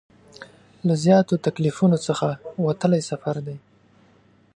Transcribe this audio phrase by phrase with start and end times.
[0.87, 2.27] له زیاتو تکلیفونو څخه
[2.65, 3.57] وتلی سفر دی.